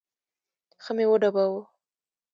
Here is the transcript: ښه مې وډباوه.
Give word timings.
ښه 0.83 0.91
مې 0.97 1.05
وډباوه. 1.09 1.61